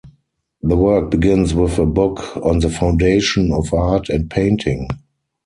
[0.63, 4.87] The work begins with a book on the foundation of art and painting.